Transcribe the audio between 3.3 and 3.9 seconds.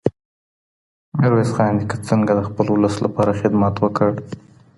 خدمت